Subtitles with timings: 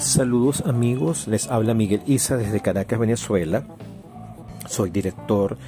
[0.00, 3.64] Saludos amigos, les habla Miguel Isa desde Caracas, Venezuela.
[4.66, 5.58] Soy director,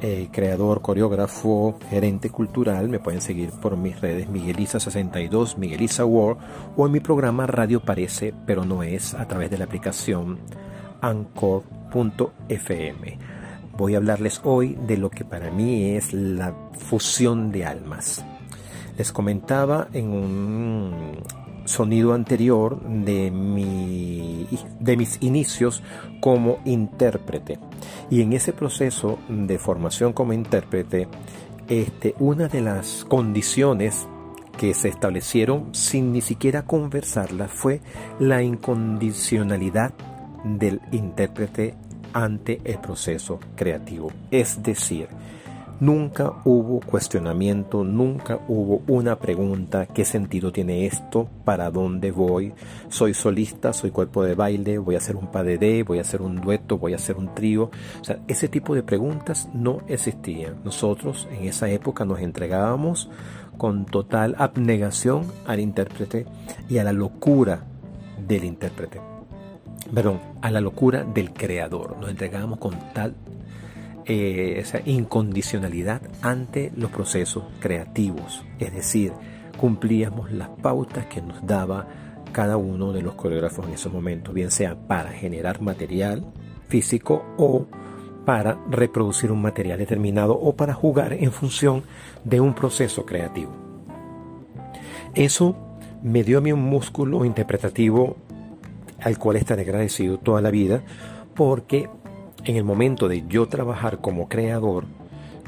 [0.00, 2.88] eh, creador, coreógrafo, gerente cultural.
[2.88, 6.40] Me pueden seguir por mis redes Miguel Isa62, Miguel Isa World
[6.74, 10.38] o en mi programa Radio Parece, pero no es a través de la aplicación
[11.02, 11.58] anchor.fm.
[13.76, 18.24] Voy a hablarles hoy de lo que para mí es la fusión de almas.
[18.96, 21.22] Les comentaba en un
[21.64, 24.46] sonido anterior de, mi,
[24.80, 25.82] de mis inicios
[26.20, 27.58] como intérprete.
[28.10, 31.08] Y en ese proceso de formación como intérprete,
[31.68, 34.06] este, una de las condiciones
[34.58, 37.80] que se establecieron sin ni siquiera conversarla fue
[38.18, 39.92] la incondicionalidad
[40.44, 41.74] del intérprete
[42.12, 44.12] ante el proceso creativo.
[44.30, 45.08] Es decir,
[45.82, 51.28] Nunca hubo cuestionamiento, nunca hubo una pregunta, ¿qué sentido tiene esto?
[51.44, 52.52] ¿Para dónde voy?
[52.88, 53.72] ¿Soy solista?
[53.72, 54.78] ¿Soy cuerpo de baile?
[54.78, 55.82] ¿Voy a hacer un padedé?
[55.82, 56.78] ¿Voy a hacer un dueto?
[56.78, 57.72] ¿Voy a hacer un trío?
[58.00, 60.62] O sea, ese tipo de preguntas no existían.
[60.62, 63.10] Nosotros en esa época nos entregábamos
[63.58, 66.26] con total abnegación al intérprete
[66.68, 67.64] y a la locura
[68.24, 69.00] del intérprete.
[69.92, 71.96] Perdón, a la locura del creador.
[71.98, 73.16] Nos entregábamos con tal
[74.04, 79.12] eh, esa incondicionalidad ante los procesos creativos, es decir,
[79.56, 81.86] cumplíamos las pautas que nos daba
[82.32, 86.24] cada uno de los coreógrafos en esos momentos, bien sea para generar material
[86.68, 87.66] físico o
[88.24, 91.82] para reproducir un material determinado o para jugar en función
[92.24, 93.52] de un proceso creativo.
[95.14, 95.56] Eso
[96.02, 98.16] me dio a mí un músculo interpretativo
[99.00, 100.82] al cual estaré agradecido toda la vida
[101.34, 101.88] porque
[102.44, 104.84] en el momento de yo trabajar como creador,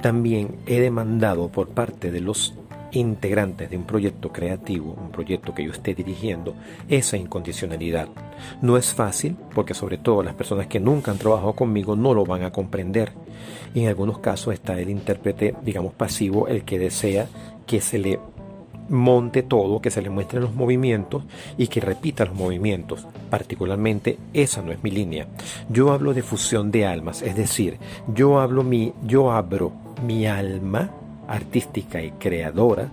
[0.00, 2.54] también he demandado por parte de los
[2.92, 6.54] integrantes de un proyecto creativo, un proyecto que yo esté dirigiendo,
[6.88, 8.08] esa incondicionalidad.
[8.62, 12.24] No es fácil porque sobre todo las personas que nunca han trabajado conmigo no lo
[12.24, 13.12] van a comprender.
[13.74, 17.26] Y en algunos casos está el intérprete, digamos, pasivo, el que desea
[17.66, 18.20] que se le
[18.88, 21.24] monte todo, que se le muestren los movimientos
[21.56, 23.06] y que repita los movimientos.
[23.30, 25.26] Particularmente esa no es mi línea.
[25.68, 27.78] Yo hablo de fusión de almas, es decir,
[28.14, 29.72] yo hablo mi, yo abro
[30.06, 30.90] mi alma
[31.28, 32.90] artística y creadora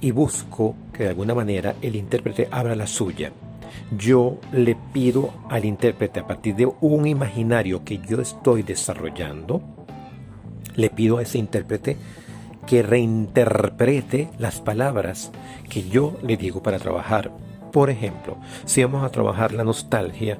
[0.00, 3.32] y busco que de alguna manera el intérprete abra la suya.
[3.96, 9.62] Yo le pido al intérprete a partir de un imaginario que yo estoy desarrollando,
[10.74, 11.96] le pido a ese intérprete
[12.66, 15.32] que reinterprete las palabras
[15.68, 17.32] que yo le digo para trabajar.
[17.72, 20.38] Por ejemplo, si vamos a trabajar la nostalgia,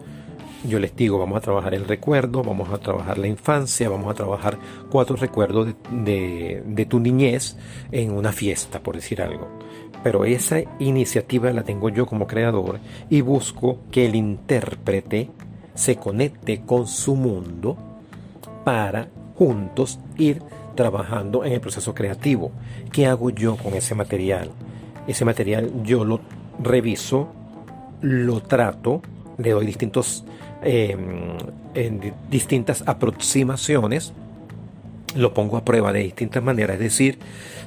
[0.64, 4.14] yo les digo, vamos a trabajar el recuerdo, vamos a trabajar la infancia, vamos a
[4.14, 4.58] trabajar
[4.90, 7.56] cuatro recuerdos de, tu niñez
[7.90, 9.48] en una fiesta, por decir algo.
[10.04, 12.78] Pero esa iniciativa la tengo yo como creador
[13.08, 15.30] y busco que el intérprete
[15.74, 17.76] se conecte con su mundo
[18.64, 20.42] para juntos ir
[20.74, 22.52] trabajando en el proceso creativo.
[22.92, 24.50] ¿Qué hago yo con ese material?
[25.06, 26.20] Ese material yo lo
[26.62, 27.28] reviso,
[28.00, 29.02] lo trato,
[29.38, 30.24] le doy distintos,
[30.62, 31.36] em,
[32.30, 34.12] distintas aproximaciones
[35.14, 37.18] lo pongo a prueba de distintas maneras, es decir,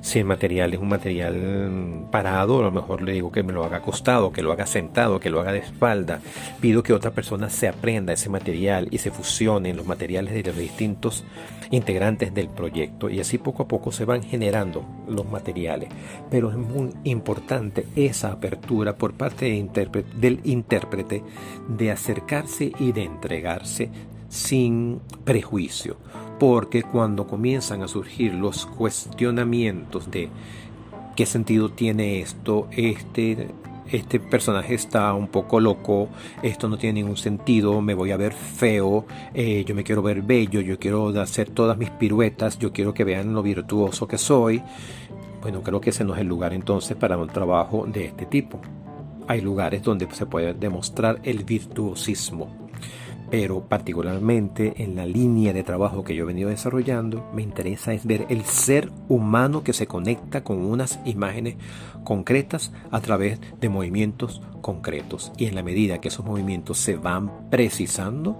[0.01, 3.63] si el material es un material parado, a lo mejor le digo que me lo
[3.63, 6.22] haga acostado, que lo haga sentado, que lo haga de espalda.
[6.61, 10.57] Pido que otra persona se aprenda ese material y se fusionen los materiales de los
[10.57, 11.23] distintos
[11.72, 15.89] integrantes del proyecto y así poco a poco se van generando los materiales.
[16.29, 21.23] Pero es muy importante esa apertura por parte del intérprete
[21.67, 23.89] de acercarse y de entregarse
[24.29, 25.97] sin prejuicio
[26.40, 30.29] porque cuando comienzan a surgir los cuestionamientos de
[31.16, 33.50] qué sentido tiene esto, este,
[33.91, 36.09] este personaje está un poco loco,
[36.41, 40.22] esto no tiene ningún sentido, me voy a ver feo, eh, yo me quiero ver
[40.22, 44.62] bello, yo quiero hacer todas mis piruetas, yo quiero que vean lo virtuoso que soy.
[45.41, 48.59] Bueno, creo que ese no es el lugar entonces para un trabajo de este tipo.
[49.28, 52.65] Hay lugares donde se puede demostrar el virtuosismo
[53.29, 58.05] pero particularmente en la línea de trabajo que yo he venido desarrollando, me interesa es
[58.05, 61.55] ver el ser humano que se conecta con unas imágenes
[62.03, 65.31] concretas a través de movimientos concretos.
[65.37, 68.39] Y en la medida que esos movimientos se van precisando,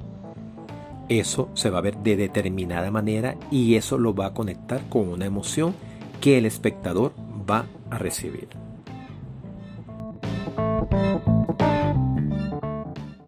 [1.10, 5.10] eso se va a ver de determinada manera y eso lo va a conectar con
[5.10, 5.76] una emoción
[6.22, 7.14] que el espectador
[7.50, 8.48] va a recibir.